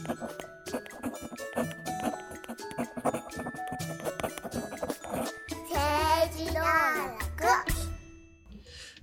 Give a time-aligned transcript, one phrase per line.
[0.00, 0.16] 政
[6.36, 6.64] 治道楽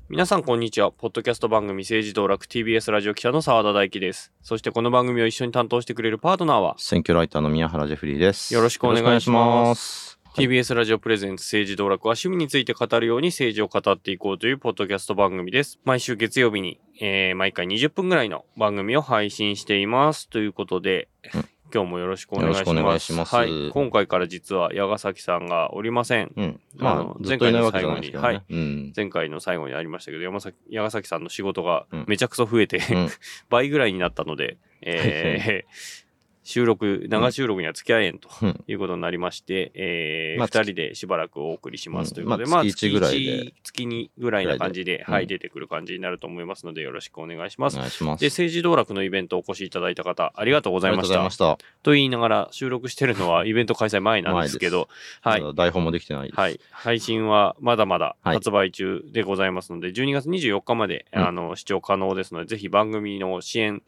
[0.10, 0.91] 皆さんこんにちは。
[0.91, 4.32] ポッドキャスト番組政治道楽 TBS ラジオ記者の澤田大樹です。
[4.41, 8.54] そしてこの番組を一緒に担当してくれるパートナーは、選挙ライターの宮原ジェフリーです。
[8.54, 10.07] よろしくお願いします
[10.38, 15.79] TBS ラジオプレゼンツ政治道楽は趣味について語るように政治を語っていこうというポッドキャスト番組です。
[15.83, 20.29] 毎週月曜日に、えー毎回20分ぐらいの番組を配信しています。
[20.29, 22.68] ということで、うん今日もよろしくお願いします。
[22.69, 23.71] よろしくお願いしますはい。
[23.73, 26.31] 今回から実は矢ヶ崎さんがおりません。
[26.37, 26.59] うん。
[26.79, 28.42] あまのあ、ずっといないわけじゃない。
[28.50, 28.93] うん。
[28.95, 33.09] 前回の最後にありましたけど、山崎、矢ヶ崎さんの仕事がうんめちゃくそ増えて、うん
[33.50, 36.06] 倍ぐらいになったので、えー
[36.47, 47.75] 収録、長収録には付き合えんとうんいうことになりまして、えーまあ二人でしばらくお送りしますということで、うんまあ月一ぐらいで月一月2ぐらいな感じで、うんはい、出てくる感じになると思いますので、よろしくお願いします。
[47.75, 48.22] お願いします。
[48.22, 51.16] で、政治道楽のイベントお越しいただいた方、ありがとうございました。
[51.16, 51.84] ありがとうございました。
[51.84, 54.88] と言いながら、収録してるのはイベント開催前なんですけど、
[55.22, 56.40] はい台本もできてないです。
[56.40, 56.62] はい。
[56.72, 63.81] 配信はまだまだはい発売中でございますので、12月24日まで、うんあの視聴可能ですので、ぜひ番組の支援、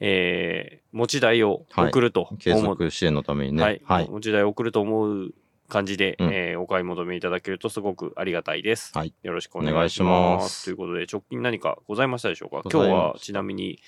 [0.00, 3.62] えー、持ち台を送ると継思う、続支援のためにね。
[3.62, 4.08] はい、はい。
[4.08, 5.34] 持ち台を送ると思う
[5.68, 8.92] 感じで、うんえーお買い求めいただけるとすごくありがたいです。
[8.96, 10.36] はいよろしくお願いしま。
[10.36, 12.62] ますすということで、直近何かございましたでしょうか？
[12.70, 13.80] 今日はちなみに、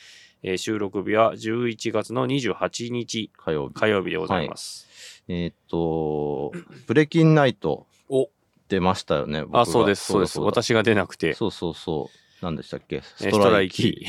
[0.42, 3.74] えー収録日は11月の28日火曜日。
[3.74, 4.88] 火曜日でございます。
[5.28, 6.52] えーっと、
[6.86, 8.28] ブレキンナイトお
[8.68, 9.44] 出ましたよね。
[9.52, 10.40] あ、そうです、そうです。
[10.40, 12.16] 私が出なくて、そうそうそう。
[12.44, 12.96] 何でしたっけ？
[12.96, 14.06] えーストライキ。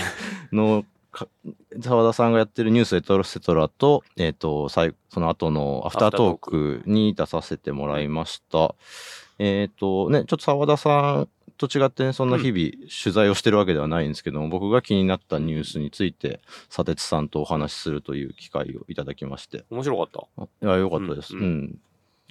[0.52, 0.88] のか
[1.82, 8.76] 澤田さんがやってるニュースエトロセトラと、えっ、と、最その後のアフタートークに出させてもらいました。
[9.40, 19.66] えっ、とね、ちょっと澤田さんと違ってね、そんな日々取材をしてるわけではないんですけども、僕が気になったニュースについて、佐哲さんとお話しするという機会をいただきまして。
[19.70, 20.44] 面白かった。
[20.44, 21.36] あいや、よかったです。
[21.36, 21.80] ううんん。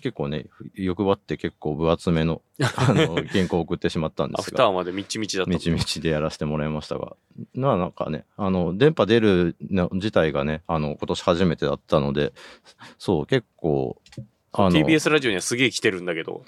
[0.00, 2.42] 結構ね、欲張って結構分厚めの、
[2.76, 4.56] あの、 原稿を送ってしまったんでアすが。
[4.56, 5.50] フターまでみちみちだった。
[5.50, 7.16] みちみちでやらせてもらいましたが、
[7.54, 12.32] ななんかね、あの、電波出るの自体がね、あの、今年初めてだったので、
[12.98, 14.00] そう、結構、
[14.52, 16.44] TBS ラジオにはすげえ来てるんだけど。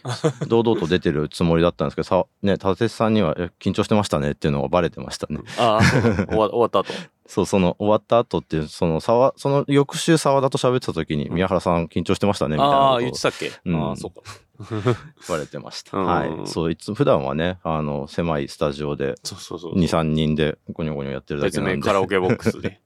[0.48, 5.40] 堂々と出てるつもりだったんですけど、さ、ね、立てさんには、え緊張してましたねっていうのがバレてましたね。
[5.58, 5.82] ああ、
[6.26, 6.92] 終わ終わった後。
[7.26, 14.28] そう、その、終わった後っていう、その、さわ、その翌週沢田と喋ってた時に、宮原さん緊張してましたね、みたいなああ、言ってたっけ、うんああ、そうか。
[14.68, 14.94] 言
[15.28, 15.96] われてました。
[15.96, 16.30] うんはい。
[16.46, 19.78] そう、いつ、普段はね、あの、狭いスタジオで、そうそうそう。
[19.78, 21.76] 2、3人でゴニョゴニョやってるだけ別なんで。
[21.76, 22.80] 名カラオケボックスで。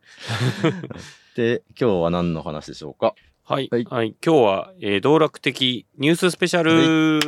[1.37, 3.15] で、今日は何の話でしょうか？
[3.49, 3.69] はい。
[3.71, 4.17] ははいい。
[4.27, 7.21] 今日は、えー道楽的ニューススペシャル、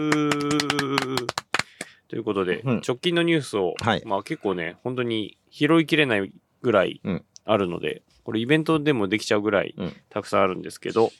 [2.08, 11.12] ということで、うん直近のニュースを、はいまあ結構ね、本当に拾いきれないぐらいうんあるので、これイベントでもできちゃうぐらいうんたくさんあるんですけど、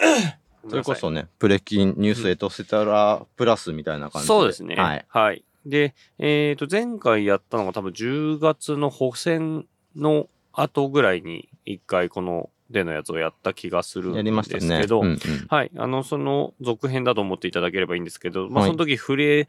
[0.66, 4.26] それこそね、プレキン、ニュースエトセトラプラスみたいな感じで。
[4.26, 4.74] そうですね。
[4.76, 5.04] はい。
[5.06, 5.44] はい。
[5.66, 14.24] で、えっ、と、前回やったのが多分10月の補選の後ぐらいに一回このでのやつをやった気がするん。
[14.24, 15.18] ですけど、うんうん。
[15.48, 15.70] はい。
[15.76, 18.70] あの、その続編だと思っていただければいいんですけど、まあ、はい。
[18.70, 19.48] その時触れ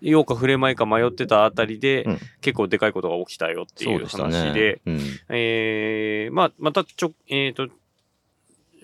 [0.00, 2.18] ようか触れまいか迷ってたあたりで、うん。
[2.40, 4.80] 結構でかいことが起きたよっていうそうでで、ね。
[4.86, 5.00] うん。
[5.30, 7.68] えー、まあ、またちょ、えっ、と、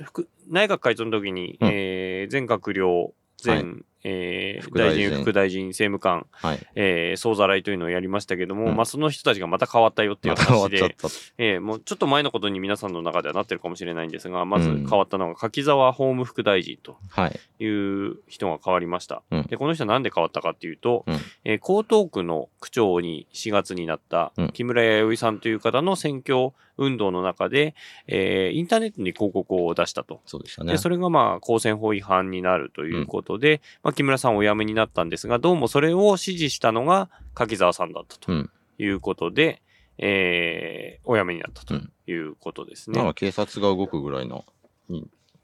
[0.04, 1.68] 副内閣改造の時に、うん。
[1.72, 6.66] えー、全閣僚、全、はいえー副大臣副大臣、政務官、はい。
[6.74, 11.08] えー、総ざらいというのをやりましたけども、うんまあその人たちがまた変わったよっていう話で、っちゃった。
[11.38, 17.40] えーもうちょっと前のことに皆さんの中ではなってるかもしれないんですが、まずうん変わったのが柿沢法務副大臣とはい。
[17.60, 19.22] いう人が変わりました。
[19.30, 21.14] うんで、この人はなんで変わったかっていうと、うん
[21.44, 27.74] えー江東区の区長に4月になったうん木村弥生さんという方の選挙運動の中で、
[28.06, 30.20] えーインターネットに広告を出したと。
[30.26, 30.78] そうでしたねで、。
[30.78, 38.50] それがまあ、公選法違反になるということで、まあ、木村さんお辞めになったんですが、どうもそれを支持したのが柿沢さんだったとうん。
[38.78, 39.62] いうことで、
[39.98, 42.98] えーお辞めになったとうんいうことですね。
[42.98, 44.44] なんか警察が動くぐらいの。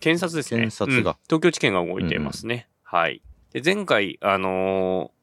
[0.00, 0.60] 検察ですね。
[0.60, 2.68] 検察がうん東京地検が動いてますね。
[2.82, 3.22] はい。
[3.52, 5.18] で、前回、あのー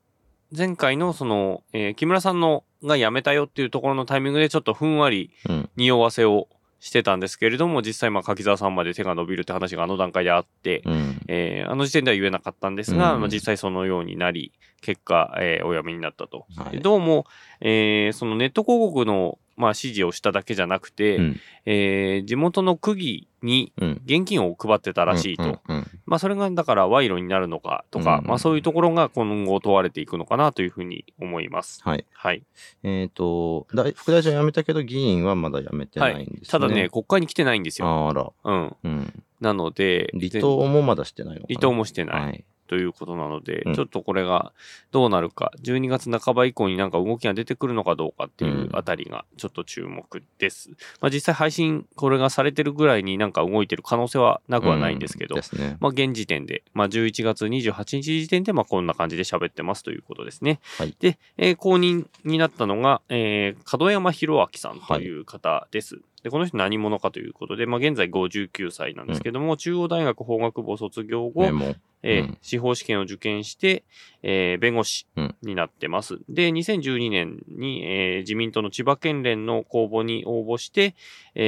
[0.55, 5.69] 前回のその、えー木村さんのが辞めたよっていうところのタイミングでちょっとふんわりうん。
[5.75, 6.47] 匂わせを
[6.85, 11.19] してたんですけれども、実際まあ柿沢さんまで手が伸びるって話があの段階であって、うん。
[11.27, 14.51] えーあの時点では言えなかったんですが、うんまあ、実際そのようになり、
[14.81, 16.45] 結果、えーお辞めになったと。
[16.55, 17.25] はいでどうも、
[17.59, 24.01] えーそのネット広告のまあ、指示をしただけじゃなくて、うんえー地元の区議にうん。
[24.05, 25.61] 現金を配ってたらしいと。
[26.05, 31.81] まあ、それがだから賄賂になるのかとか、うんまあ、そういうところが今後問われていくのかなというふうに思います。
[31.83, 32.05] はい。
[32.11, 32.43] はい。
[32.83, 33.65] えっ、副
[34.11, 36.47] 大臣は辞めたけど、議員はまだ辞めてないんですね。
[36.47, 38.09] ただね、国会に来てないんですよ。
[38.09, 38.31] あら。
[38.43, 38.75] うん。
[38.83, 39.23] うん。
[39.41, 42.21] なので、離党もまだしてないのかな離党もしてない。
[42.23, 42.45] はい。
[42.67, 44.53] ということなので、うんちょっとこれが
[44.91, 50.69] どうなるか、12月半ば以降になんか動きが出てくるのかどうかっていうあたりがちょっと注目です。
[51.01, 55.77] まあ実際配信これがされてるぐらいになんか動いてる可能性はなくはないんですけど、うんね。
[55.79, 60.59] まあ現時点で、まあ11月28日時点でまあこんな感じで喋ってますということですね。
[60.77, 65.99] はいで、えー後任になったのが、えー門山博明さんという方です。
[66.23, 71.43] で、この人何者かということで、まあ現在59歳なんですけども、中央大学法学部を卒業後。
[72.07, 73.83] えーうん司法試験を受験して、
[74.21, 76.19] えー弁護士うんになってます。
[76.29, 80.95] で、2012年に、えー自民党の千葉県連の公募に応募して、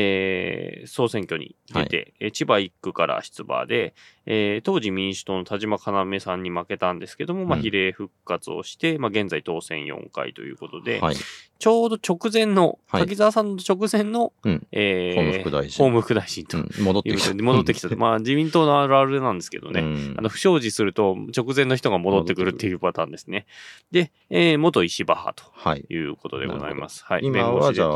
[0.02, 3.94] えー総選挙に出て、えー千葉1区から出馬で、
[4.26, 5.78] えー当時民主党の田島
[6.12, 11.16] 要さんに負けたんですけども、まあ、うん比例復活をして、まあ、現在当選4回ということで、はい。
[11.60, 17.34] ちょうど直前の、はい滝沢さんの直前の、うんえー法務副大臣法務副大臣とうん戻ってきた。
[17.34, 17.96] 戻ってきた。
[17.96, 19.82] まあ、自民党のあるあるなんですけどね。
[19.82, 23.46] うんあの、不祥事すると直前の人が戻ってくるっていうパターンですね。
[23.92, 25.84] で、えー元石破派はい。
[25.84, 27.04] ということでございます。
[27.06, 27.22] はい。
[27.24, 27.90] 今弁護士ではじゃあ、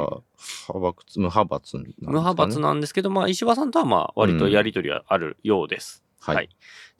[0.73, 6.03] 派閥、無派閥なんですか、ね、無派閥なんですけど、まあ、石破さんとはまあ、割とやりとりはあるようです。
[6.21, 6.35] はい。
[6.35, 6.49] はい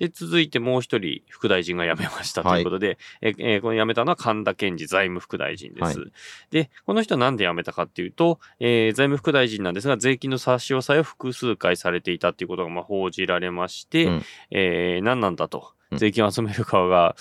[0.01, 5.99] で、続いてもう一人副大臣が辞めましたということで、ええーこの辞めたのは神田健治財務副大臣です。
[5.99, 6.05] は
[6.49, 15.95] で、この人はなんで辞めたかっていうと、えー財務副大臣なんですが、税金の差し押さえを複数回されていたっていうことがまあ報じられまして、うんえー何なんだとう。
[15.95, 17.15] ん税金を集める側が、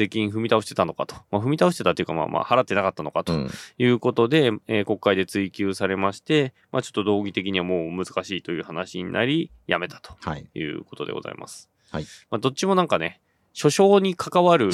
[0.00, 1.14] 税金踏み倒してたのかと。
[1.30, 3.50] まあ、踏み倒してたっていうか、まあまあ、払ってなかったのかとうん。
[3.78, 10.46] いうことで、えー国会で追及されまして、まあちょっと道義的にはもう難しいという話になり、辞めたとはい。
[10.54, 11.68] いうことでございます。
[11.90, 12.04] はい。
[12.30, 13.20] まあどっちもなんかね、
[13.54, 14.70] 訴訟に関わる。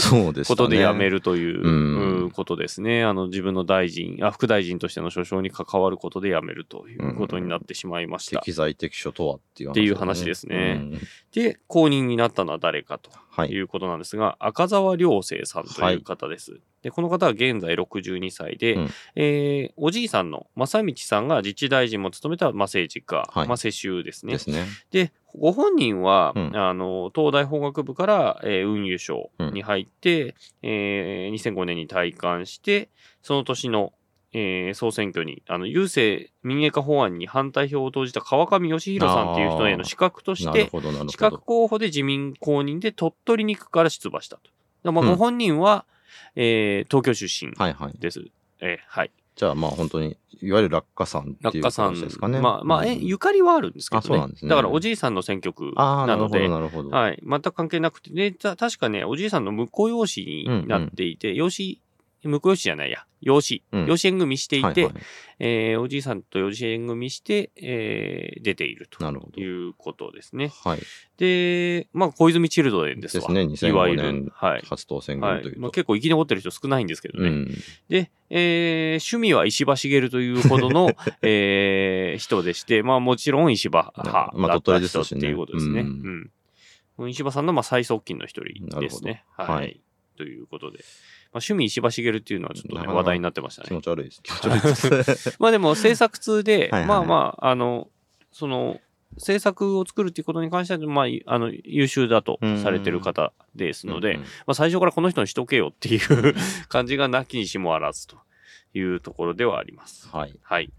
[0.46, 3.04] ことで辞めるという、うんうんことですね。
[3.04, 8.40] あの、自分の大臣、あ、副大臣としての訴訟に関わることで辞めるということになってしまいました。
[8.40, 11.00] 適材適所とはっていう話、っていう話ですねうん
[11.32, 13.60] で、後任になったのは誰かとはいい。
[13.60, 16.60] うことなんですが、赤澤良生さんという方です。
[16.82, 24.32] で、この方は現在62歳で、うんえーおじいさんの正道さんが自治大臣も務めた、まあ、政治家、はいまあ、世襲ですね。
[24.32, 24.64] ですね。
[24.90, 32.88] で、ご本人は、うんあの、東大法学部から、えー運輸省に入って、えー2005年に退官して、
[33.22, 33.92] その年の、
[34.32, 40.68] えー総選挙に、あの、郵政民営化法案に反対票を投じた川上義弘さんっていう人への資格として、
[41.12, 41.18] 資。
[41.18, 44.50] 格候補で自民公認で鳥取に行くから出馬したと。
[44.84, 45.84] だまあ、うんご本人は、
[46.34, 47.94] えー東京出身はいはい。
[47.98, 48.24] です。
[48.60, 49.10] えーはい。
[49.36, 52.40] じゃあまあ本当に、いわゆる落下さんっていう落下さん形ですかね。
[52.40, 54.04] まあ、まあ、え、うんゆかりはあるんですけどね。
[54.04, 56.90] あそうなんですねだから、おじいさんの選挙区ああ、なるほど、なので、なるほど。
[56.90, 57.22] はい。
[57.22, 61.82] 全く関係なくて、で、た確かね、おじいさんの婿養子になっていて、養子、
[62.26, 64.94] 婿養子じゃないや、養子、うん養子縁組していて、はいはい
[65.38, 69.04] えーおじいさんと養子縁組して、えー出ていると。
[69.40, 70.52] いうことですね。
[70.64, 70.80] はい。
[71.18, 73.32] で、まあ、小泉チルドレンですわ。
[73.32, 74.32] ですねいわゆ2005年る。
[74.34, 74.62] はい。
[74.68, 75.70] 初当選はいまあ、組というと。
[75.70, 77.28] 結構生き残ってる人少ないんですけどね。
[77.28, 77.54] うん。
[77.88, 80.90] で、えー趣味は石破茂というほどの、
[81.22, 85.80] えー人でして、まあもちろん石破派まあだった人っていうことですね。
[85.80, 87.10] ううんん。
[87.10, 89.24] 石破さんのまあ最側近の一人ですね。
[89.36, 89.80] はい、はい
[90.16, 90.78] ということで。
[91.36, 93.68] まあ、趣味石破茂っていうのはちょっとね、なかなか話題になってましたね。
[93.68, 94.22] 気持ち悪いです。
[94.24, 95.36] 気持ち悪いです。
[95.38, 97.90] まあでも制作通で、 はいはいまあまあ、あの、
[98.32, 98.80] その、
[99.18, 106.34] 制作を作るっていうことに関しては、まあ、あの、優秀だとされてる方ですので、うんうんまあ、最初からこの人にしとけよっていう
[106.68, 108.16] 感じがなきにしもあらずと
[108.74, 110.08] いうところではあります。
[110.08, 110.38] はい。
[110.42, 110.72] はい。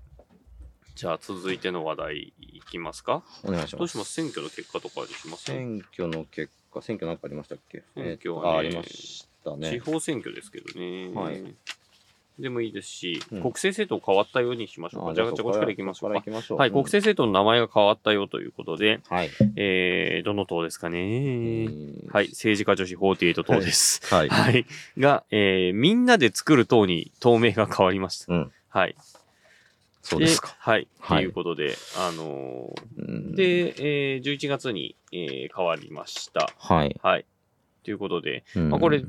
[0.96, 3.24] じゃあ続いての話題いきますか？
[3.44, 3.78] お願いします。
[3.78, 4.14] どうします？
[4.14, 7.84] 選挙の結果とかにします選挙の結果、選挙なんかありましたっけ？
[7.96, 9.80] 選挙はねありました地ね。
[9.80, 11.10] 方選挙ですけどね。
[11.14, 11.44] はい
[12.40, 15.16] でもいいですし、うん国政政党変わったようにしましょうか。
[15.16, 16.20] じゃあ、じゃあこっちからいきましょうか。
[16.22, 16.58] から行きましょう。
[16.60, 19.30] はい、国政政党の名前が変わったよということで、はい。
[19.56, 21.66] えー、どの党ですかね。
[21.66, 24.02] うんはい、政治家女子48党です。
[24.14, 24.30] はい。
[24.30, 24.66] はい。
[25.00, 28.32] が、えー、みんなで作る党に党名が変わりました。
[28.32, 28.52] うん。
[28.70, 28.96] はい。
[30.04, 30.56] そうですか。
[30.60, 30.88] はい。
[31.06, 36.52] とはいいうことで、あのうんー、で、えー、11月に、えー変わりました。
[36.60, 36.96] はい。
[37.02, 37.26] はい。
[37.88, 39.02] ということで、うんまあこれ、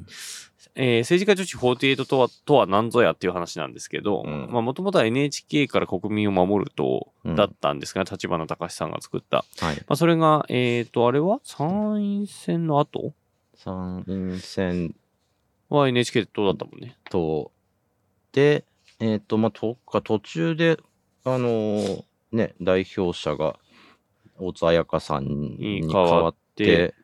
[0.77, 9.45] えー政治家女子48とは、とは何ぞやっていう話なんですけど、うんまあもともとは NHK から国民を守る党だったんですが、立花隆さんが作った。
[9.59, 9.77] はい。
[9.79, 11.41] まあそれが、えっ、と、あれは？
[11.43, 13.15] 参院選の後？
[13.57, 14.95] 参院選
[15.69, 16.97] は NHK 党だったもんね。
[17.11, 17.51] と、
[18.31, 18.65] で、
[19.01, 20.79] えっ、と、まあ、とか、途中で、
[21.25, 23.59] あのーね、代表者が、
[24.39, 26.95] 大津彩香さんに変わって、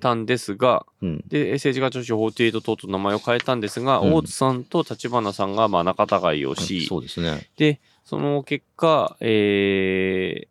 [0.00, 4.14] たんですが、うん、で、政治家女子48等々名前を変えたんですが、うん。
[4.14, 7.48] 大津さんと立花さんがまあ仲違いをし、そうですね。
[7.56, 10.48] で、その結果、え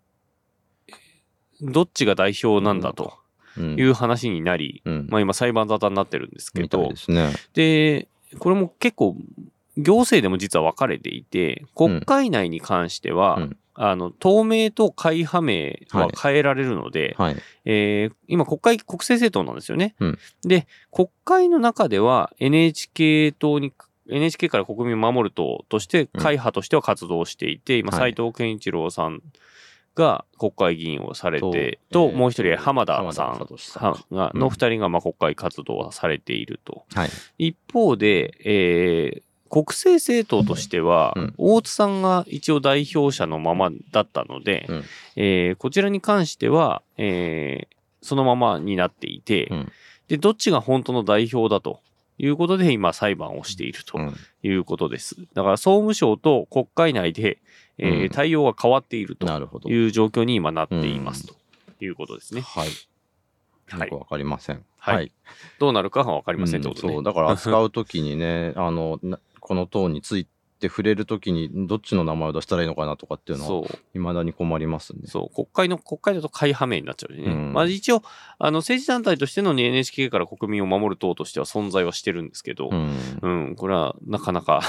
[1.62, 3.13] ー、どっちが代表なんだと
[3.58, 3.79] うん。
[3.79, 7.32] いう話になり、うん、まあ今裁判沙汰になってるんですけどで、すね。
[7.53, 9.15] で、これも結構、
[9.77, 17.36] 行政でも実は分かれていて、国会内に関しては、うんあの、党名と会派名は変えられるので、はい。
[17.65, 19.96] えー今国会、国政政党なんですよね。
[20.00, 23.74] うんで、国会の中では NHK 党に、
[24.10, 29.22] NHK から国民を守る党として、うん会派としては活動していて、今、はい斉藤健一郎さん
[29.94, 33.48] が国会議員をされて、と、もう一人、浜田さん
[34.12, 36.86] の二人がまあ国会活動をされていると。
[36.94, 37.10] はい。
[37.50, 44.84] 一方で、えー国政政党としては、うん大津さんが一応代表者のままだったので、うん
[45.16, 49.72] えーこちらに関しては、えーそのままになっていて、うん
[50.08, 51.80] で、どっちが本当の代表だと
[52.20, 55.16] いうことで今裁判をしているとうんいうことです。
[55.34, 57.40] だから総務省と国会内で、
[57.78, 59.25] えーうん対応が変わっていると。
[59.68, 61.36] いう状況に今なっていますと
[61.82, 62.42] いうことですね。
[62.42, 62.70] はい。
[63.68, 64.64] はいよくわかりません。
[64.78, 65.12] はい
[65.60, 66.90] どうなるかはわかりませんってことね。
[66.90, 70.25] うんそう、だから 扱うときにね、あの、なこの党につい
[70.60, 73.68] て触れるときに、どっちの名前を出したらいいのかなとかっていうのは。
[73.94, 75.02] いまだに困りますね。
[75.06, 77.25] そう、国会の、国会だと会派名になっちゃうしね。
[77.25, 78.02] うんまあ一応、
[78.40, 82.98] あの、政治団体としての NHK から国民を守る党としては存在はしてるんですけど、うん。
[83.22, 84.62] うん、これはなかなか、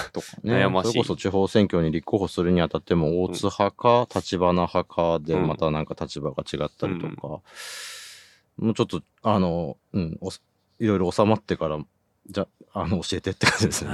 [0.44, 7.40] 悩ましいそれこそ地方選挙に立候補するにあたっても、大津派か、立花派かで、うんまたなんか立場が違ったりとか、
[8.58, 10.30] もうちょっと、あの、うん、お
[10.78, 11.78] いろいろ収まってから、
[12.28, 13.90] じゃ、あの、教えてって感じですね。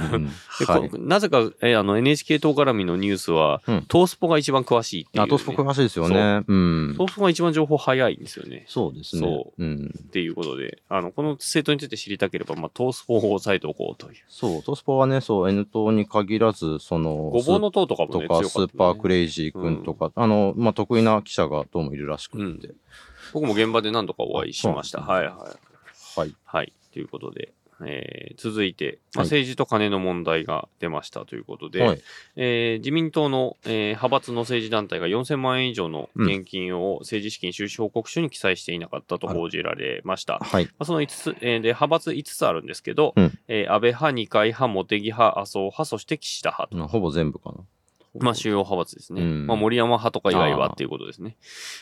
[0.99, 6.43] なぜか、えあの、NHK 党絡みのニュースは、うんトースポが一番詳しいっていう、あ、トースポ詳しいですよね。
[6.47, 7.05] うんト。
[7.05, 8.65] ースポが一番情報早いんですよね。
[8.67, 9.21] そうですね。。
[9.21, 9.93] そうん。
[9.97, 14.17] っていうことで、あの、この政党について知りたければ、まあ、トースポを押さえておこうという。
[14.27, 22.73] そう、トースポはね、そう、N 党に限らず、その、ごぼうの党とかもね、とか、強スーパークレイジー君とか、あの、まあ、得意な記者がどうもいるらしくて。
[23.33, 25.01] 僕も現場で何度かお会いしました。
[25.01, 26.19] はいはい。
[26.19, 26.35] はい。
[26.45, 26.73] はい。
[26.91, 27.53] ということで、
[27.85, 32.01] えー続いて、まあ、はい政治と金の問題が出ましたということで、はい。
[32.35, 40.39] えー自民党の、えー派閥の政治団体が4000万円以上の現金を政治資金収支報告書に記載していなかったと報じられました。
[40.41, 40.69] まはい。
[40.79, 47.55] あ、その5つ、えーで、派閥5つあるんですけど、うんえー安倍派、二階派、茂木派、麻生派、そして岸田派ほぼ全部かな。
[48.19, 49.21] まあ、主要派閥ですね。
[49.21, 51.37] うんまあ、森山派とか以外はっていうことですね。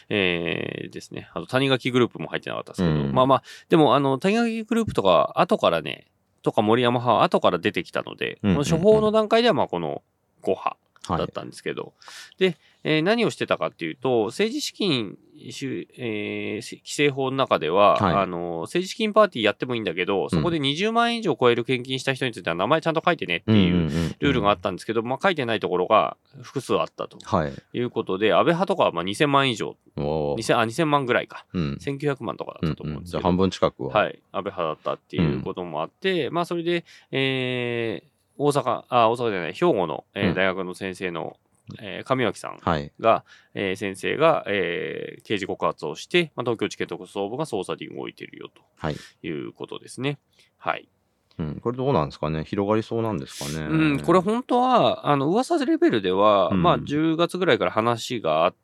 [0.10, 1.30] えー、ですね。
[1.34, 6.08] あと、谷垣グループも入ってなかったですけど、うんまあまあ、でも、あの、谷垣グループとか、後からね、
[6.42, 10.02] とか森山派は後から出てきたので、うんこの処方の段階では、まあ、この
[10.42, 10.81] 5派はい。
[11.08, 11.94] だったんですけど、
[12.38, 15.18] で、えー何をしてたかっていうと、政治資金
[15.52, 18.14] 収、えー規正法の中では、はい。
[18.16, 23.90] あの、政治資金パーティーやってもいいんだけど、そこで20万円以上超える献金した人については名前ちゃんと書いてねっていう
[24.20, 27.18] ルールがあっったんですけど、まあ、書いてないところが複数あったと。
[27.48, 27.78] い。
[27.78, 30.38] いうことで、安倍派とかはまあ2000万以上、おー。
[30.38, 31.78] 2000あ2000万ぐらいか、うん。
[31.82, 33.94] 1900万とかだったと思うんですけど、じゃあ半分近くは。
[33.94, 38.11] はい、安倍派だったっていうこともあって、まあ、それで、えー
[38.44, 41.38] 大阪、あ、大阪じゃない、兵庫の、えーうん大学の先生の、
[41.80, 42.92] えー上脇さんはい。
[43.00, 48.96] が、えー先生が、えー刑事告発をして、まあ、東京地検特捜部が捜査に動いているよはい。
[48.96, 50.18] ということですね。
[50.58, 50.90] はい。
[51.38, 51.56] うん。
[51.62, 52.44] これどうなんですかね？
[52.44, 53.66] 広がりそうなんですかね？
[53.68, 58.60] うん、これ本当は、あの、噂レベルでは、うんまあ、10月ぐらいから話があって、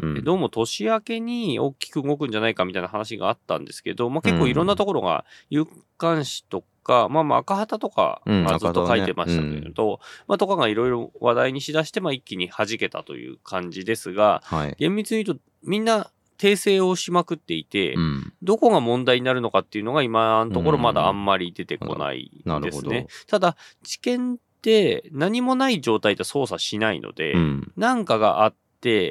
[0.00, 5.66] うんうんどうも年明けに大きく動くんじゃないかみたいな話があったんですけど、まあ、結構いろんなところが、有
[5.98, 14.76] 刊誌とか、まあまあ赤旗とか、ずっと書いてましたけれど、まあとかがいろいろ話題にしだして、まあ一気に弾けたという感じですが、はい。
[14.78, 18.32] 厳密に言うとみんな訂正をしまくっていて、うん。
[18.42, 22.30] どこが問題になるのかっていうのが今のところまだあんまり出てこない。
[22.62, 23.06] ですね。
[23.26, 27.72] ただ、知見って何もない状態で操作しないので、うん。
[27.76, 28.56] なんかがあって、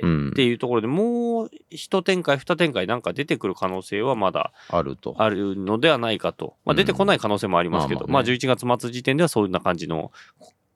[0.01, 5.15] うんっていうところでもう一展開、二展開なんか出てくる可能性はまだあると。
[5.17, 6.55] あるのではないかと。
[6.65, 10.11] まあ、うん出てこない可能性もありますけど、まあまあまあね11月末時点ではそんな感じの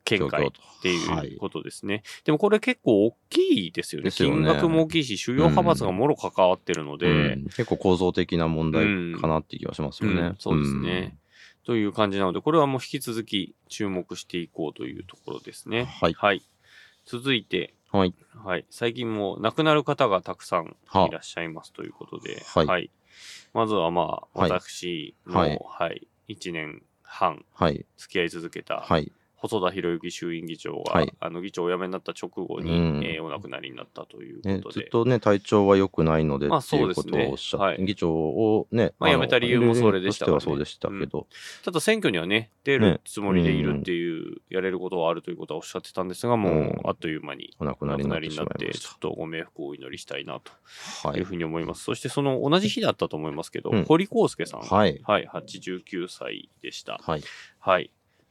[0.04, 0.50] 見解っ
[0.82, 2.02] てはいいうことですね。
[2.24, 4.06] でもこれ結構大きいですよね。
[4.06, 10.20] よね金額も大きいし、主要派閥がもろ関わってるので、うん結構構造的な問題かなっていう気がしますよね。
[10.20, 11.16] うんそうですね。
[11.64, 15.84] という感じなので、これはもう引き続き注目していこうというところですね。
[15.84, 16.42] はいはい。
[17.04, 17.79] 続いて、うん。
[17.92, 18.14] はい。
[18.44, 18.66] はい。
[18.70, 22.90] 最近も亡くなる方がたくさんはいらっしゃいますということで、はい
[23.52, 27.84] まずはまあ、はい私の、ははいい、1年半はい。
[27.96, 29.12] 付き合い続けた、はい。
[29.40, 31.12] 細田博之衆院議長が、はい。
[31.18, 33.04] あの議長をお辞めになった直後に、うん。
[33.04, 37.24] えーお亡くなりになったというね、ことで、ずっとね、体調は良くないのでまあっていうこそうですね。
[37.24, 37.84] とをおっしゃって、はい。
[37.84, 41.26] 議長をね、のまあ辞めた理由もそれでしたそうでしたけど、
[41.64, 46.80] ただ選挙にはね、出るつもりでいるっていう、やれることはあるということはおっしゃってたんですが、もう、うん。
[46.84, 50.40] あっという間にお亡くなりになって、ちょっとご冥福をお祈りしたいな。
[50.40, 51.20] とい。
[51.20, 51.84] うふうに思います。
[51.84, 53.84] そしてその同じ日だったと思いますけど、うん。
[53.84, 55.00] 堀康介さん、はい。
[55.02, 57.00] はい、89歳でした。
[57.02, 57.22] はい。
[57.58, 57.90] はい。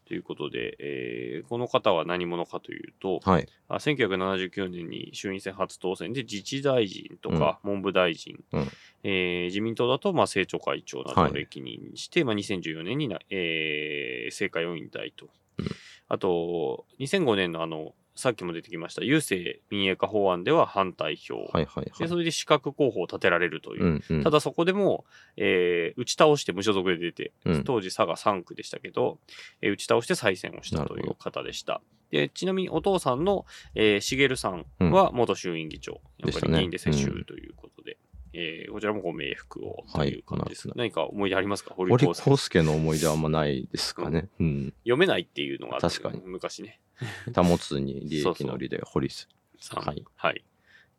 [0.10, 3.48] ということで、えーこの方は何者かというと、はい。
[3.70, 8.68] あ1979年に衆院選初当選で自治大臣とか文部大臣、うん
[9.04, 15.28] えー自民党だとまあ政調会長などはいを歴任して、まあ、2014年にな、えー政界を引退と。
[15.60, 15.66] うん
[16.12, 21.36] あと、2005年のあの、さっきも出てきました、郵政民営化法案では反対票。
[21.54, 21.66] はい。
[21.66, 21.86] はい。
[21.86, 23.84] で、はいそれで資格候補を立てられるという。
[23.84, 25.06] うんうんただそこでも、
[25.38, 29.20] えー打ち倒して無所属で出て、うん当時佐賀3区でしたけど、
[29.62, 31.82] えー打ち倒して再選をしたという方でした。
[32.12, 33.46] で、ちなみにお父さんの、
[33.76, 36.02] えー、茂さんは元衆院議長。
[36.18, 37.98] やっぱり議員で世襲ということで、
[38.34, 40.68] えーこちらもご冥福をという感じです。
[40.68, 41.74] はい何か思い出ありますか？
[41.76, 44.30] 堀堀康介の思い出はあんまないですかね。
[44.40, 44.74] うん。
[44.84, 46.80] 読めないっていうのが確かに昔ね。
[47.36, 49.28] 保つに利益の利で堀す。
[49.60, 50.06] さんはい。
[50.16, 50.44] はい。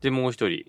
[0.01, 0.65] で、もう一人、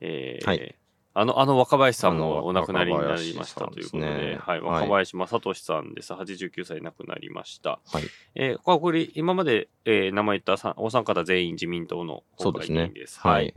[0.00, 0.74] えーはい
[1.20, 6.12] あの、あの若林さんもお亡くなりになりました若ということで、ですねはい、はい若林正俊さんです。
[6.12, 7.80] 89歳亡くなりました。
[7.92, 8.04] はい。
[8.36, 13.18] えーこれ、これ今まで、えー名前言ったさお三方全員自民党の国会議員です。
[13.18, 13.52] はい。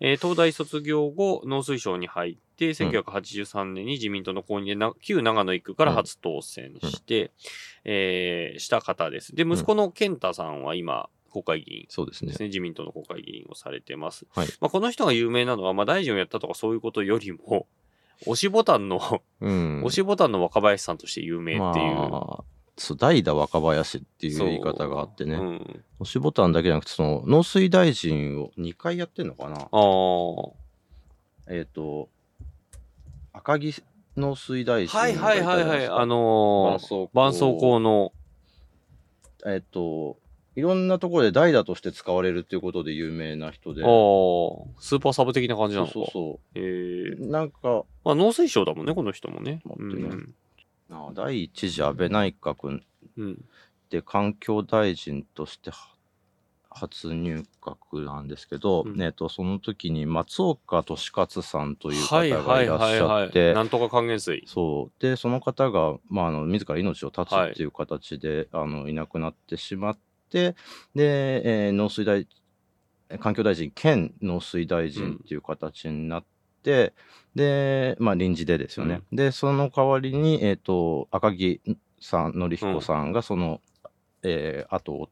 [0.00, 7.30] えー東大卒業後、農水省に入って、1983年に自民党の公認でな、旧長野一区から初当選して、
[7.84, 9.36] えーした方です。
[9.36, 14.24] で、息子の健太さんは今、国会議員そうですね自民党の国会議員をされてます。
[14.34, 17.66] はいまあ、この人が有名なのは、まあ、大臣をやったとかそういうことよりも、
[18.26, 19.78] 押しボタンの、うん。
[19.78, 21.94] 押しボタンの若林さんとして有名っていう。
[21.94, 22.44] まあ、
[22.76, 29.56] そう代打若林っていう言い方があってね、うん、押しボタンだけじゃなくて、その農水大臣を2回やってんのかな？
[29.60, 31.52] ああ。
[31.52, 32.08] えっ、と、
[33.32, 33.74] 赤木
[34.16, 35.86] 農水大臣はいはいはいはい。
[35.86, 38.12] あのー、絆絆創膏の、
[39.46, 40.18] えっ、と、
[40.56, 43.82] いろんなところで代打として使われるっていうことで有名な人で。
[43.82, 43.88] ああ、
[44.80, 45.92] スーパーサブ的な感じなのか。
[45.92, 46.62] そうそうそええ
[47.18, 47.28] う。
[47.28, 49.60] なんか、まあ、農水省だもんね、この人もね。
[49.64, 50.34] 待うってねん。
[50.90, 52.80] あ第一次安倍内閣
[53.16, 53.44] うん。
[53.90, 55.76] で環境大臣としては
[56.70, 63.54] 初入閣なんですけど、うんえっとその時に松岡俊勝さんという方はいはいがいらっしゃはいはって、い。
[63.54, 64.42] なんとか還元水。
[64.46, 70.00] そうでその方が、まあ、あの自ら命を絶つっていう形で、あのいなくなってしまって
[70.34, 70.56] で、
[70.96, 72.26] えー農水大
[73.20, 76.24] 環境大臣兼農水大臣っていう形になっ
[76.62, 76.94] て、
[77.34, 81.60] で、まあ、臨時でですよね、でその代わりに、えー、と赤木
[82.00, 83.60] さん典彦さんがその、
[84.22, 85.08] えー後を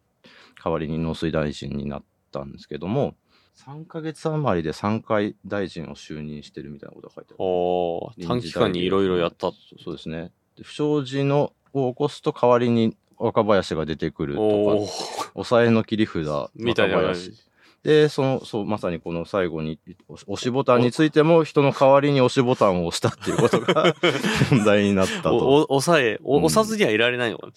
[0.63, 3.15] 代わりに農水大臣になったんですけども
[3.57, 8.27] 3ヶ月余りで3回大臣を就任してるみたいなことが書いてある。
[8.27, 9.53] 短期間にいろいろやった。
[9.85, 10.33] そうですね。
[10.57, 17.15] で不祥事のを起こすと代わりに若林が出てくるとおか、ー抑えの切り札、みたいな。
[17.85, 23.95] で、その、そう、まさにこの最後に、押押しボタンについても人の代わりに押しボタンを押したっていうことが
[24.51, 25.37] 問題になったと。
[25.37, 27.53] おお抑え、押さずにはいられないのかな。
[27.53, 27.55] っ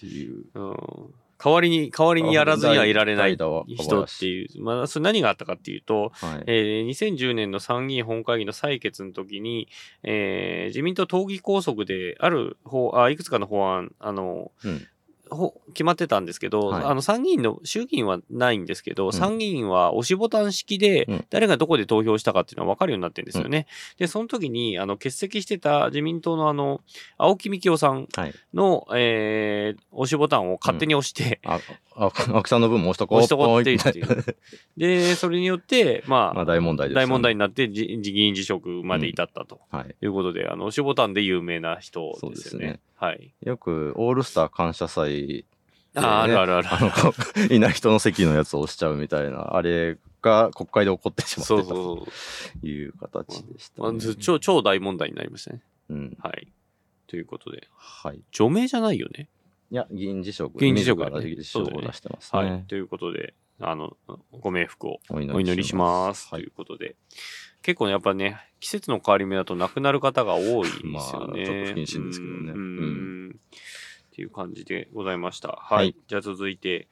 [0.00, 0.44] ていう。
[0.54, 0.76] うん
[1.38, 3.64] 代わりに、代わりにやらずにはいられない人
[4.04, 4.62] っていう。
[4.62, 6.44] まあ、それ何があったかっていうと、はい。
[6.46, 9.68] えー2010年の参議院本会議の採決の時に、
[10.02, 14.80] えー自民党党議拘束である法あ、いくつかの法案、あの、うんほ
[15.72, 23.66] 決まってたんですけど、はいあの参議院の衆議院はないんですけど、ん参議院は押しボタン式でうん誰がどこで投票したかっていうのは分かるようになってるんですよね。
[23.98, 26.80] で、その時にあの欠席してた自民党のあの
[27.18, 28.34] 青木幹雄さんはい。
[28.54, 31.58] の、えー押しボタンを勝手に押して、あ、
[31.96, 33.18] あ、青木さんの分も押しとこう。
[33.18, 34.36] 押しとこうって言って
[34.76, 37.06] で、それによって、まあ、まあ大問題ですよね。
[37.06, 39.94] 大問題になってじ自議員辞職まで至ったとはい。
[40.00, 42.66] いうことで、あの押しボタンで有名な人ですよね。
[42.66, 43.32] ねはい。
[43.42, 45.46] よく、オールスター感謝祭
[45.94, 46.68] あー、あねるあるある。
[46.70, 47.12] あ
[47.50, 52.10] いない人の席のやつを押しちゃうみたいな、あれが国会で起こってしまってそうたそうとそ
[52.62, 52.66] う。
[52.66, 53.98] いう形でした、まあね。
[53.98, 55.62] ず超超大問題になりましたね。
[55.88, 56.16] うん。
[56.20, 56.48] はい。
[57.06, 58.20] ということで、はい。
[58.30, 59.28] 除名じゃないよね。
[59.70, 60.58] いや、議員辞職。
[60.58, 62.42] 議員辞職自ら議員辞職を出してますね。
[62.50, 62.64] はい。
[62.64, 63.96] ということで、あの、
[64.32, 66.28] ご冥福をおお祈りします。
[66.30, 66.96] はいということで、
[67.62, 70.90] 結構ね、やっぱね、季節の変わり目だと亡くなる方が多いですよね。
[70.92, 75.48] まあちょっと不謹慎ですけどねうんうんっていう感じでございました。
[75.48, 75.76] はい。
[75.76, 76.88] はいじゃあ続いて、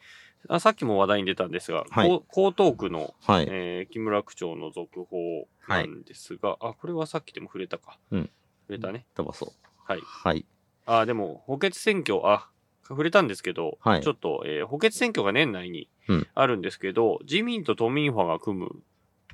[0.49, 3.47] あさっきも話題に出たんですが、はい江東区の、はい。
[3.49, 7.99] えー木村区長の続報なんですが、あ、これはさっきでも触れたか。
[8.11, 8.31] うん
[8.67, 9.07] 触れたね。
[9.15, 9.51] 飛ばそう。
[9.87, 10.01] はい。
[10.01, 10.47] はい。
[10.87, 12.49] あ、でも、補欠選挙、あ、
[12.89, 18.71] 触れたんですけど、はいちょっと、えー補欠選挙が年内にうんあるんですけど、自民と都民ファが組む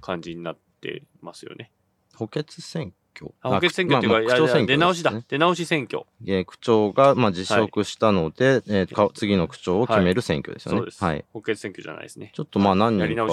[0.00, 1.70] 感じになってますよね。
[2.14, 3.32] 補欠選挙？
[3.42, 5.22] あ補欠選挙っていうか、まあまあ区長選挙いやいや出直しだ。
[5.28, 6.04] 出直し選挙。
[6.26, 10.78] えー区長が、まあ、辞職したので、えーか次の区長を決める選挙ですよね。
[10.78, 11.02] そうです。
[11.02, 11.24] はい。
[11.32, 12.30] 補欠選挙じゃないですね。
[12.34, 13.26] ちょっとまあ何人か、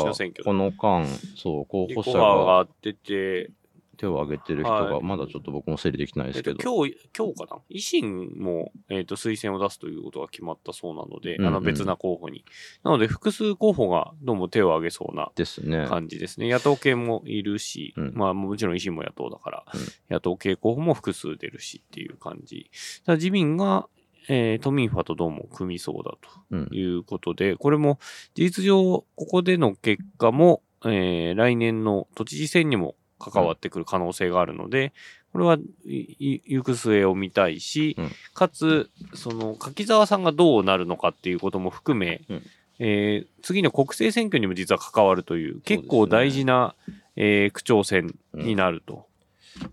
[0.43, 3.51] この間、そう、候補者がが出て、
[3.97, 6.75] 手を挙げてる人が、はいまだちょっと僕も整理できてないでえっと、すけど。
[6.77, 7.61] 今日、今日かな？
[7.69, 12.45] 維新も、えっと、推薦を出すということが決まったそうなので、うんうんあの別な候補に。
[12.83, 15.85] なので、複数候補がどうも手を挙げそうなですね。
[15.87, 16.49] 感じですね。
[16.49, 22.69] 野党系もいるし、うんまあもちろん維新も野党だから、うん野党系候補も複数出るしっていう感じ。
[23.05, 23.87] ただ自民が、
[24.29, 26.17] えー都民ファとどうも組みそうだ
[26.51, 27.99] うんということで、これも
[28.35, 34.93] 事実上、ここでの結果も、えー来年の都知事選にも関わってくる可能性があるので、
[35.33, 38.11] これは行く末を見たいし、うん。
[38.33, 42.43] かつ、その柿沢さんがどうなるのかっていうことも含め、うん。
[42.79, 46.75] えー次の国政選挙にも実は関わるという、結構大事な、
[47.15, 49.07] えー区長選になると。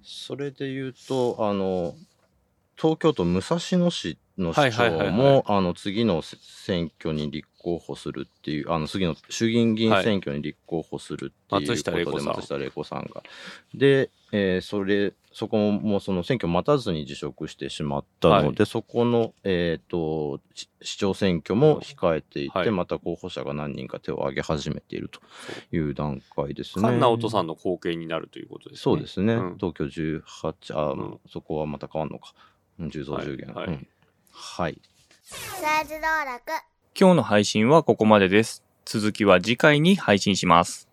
[0.03, 1.95] それで言うと、あの、
[2.77, 5.07] 東京都武蔵野市のはい市はいはいはい。
[5.09, 12.27] 長も、あの、次の選挙に立候補するっていう、あの、次の衆議院議員選挙に立候補するっていうことで、松下玲子さん。
[12.37, 13.23] 松下玲子さんが。
[13.75, 22.71] で、えーそれ、そこもその選挙待たずに辞職してしまったので、そこの、えっ、と、し市長選挙も控えていて、はい。
[22.71, 25.21] また候補者が何人か手を挙げ始めていると
[25.75, 26.89] いう段階ですね。
[26.89, 28.83] 菅直人さんの後継になるということですね。
[28.83, 29.57] そうですね、うん。
[29.59, 31.21] 東京18あ、うん。
[31.31, 32.33] そこはまた変わんのか。
[32.79, 33.77] うん10増10減はいはい。
[33.77, 33.89] うん
[34.35, 34.81] はい
[35.31, 36.43] サイズ道楽
[36.99, 38.63] 今日の配信はここまでです。
[38.85, 40.89] 続きは次回に配信します。